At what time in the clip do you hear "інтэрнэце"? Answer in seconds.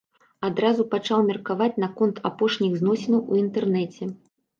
3.43-4.09